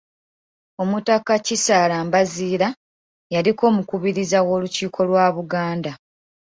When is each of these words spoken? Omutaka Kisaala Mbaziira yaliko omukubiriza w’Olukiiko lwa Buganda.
Omutaka 0.81 1.33
Kisaala 1.47 1.95
Mbaziira 2.05 2.67
yaliko 3.33 3.63
omukubiriza 3.71 4.39
w’Olukiiko 4.47 4.99
lwa 5.09 5.25
Buganda. 5.35 5.91